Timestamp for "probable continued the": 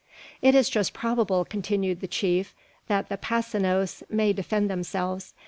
0.95-2.07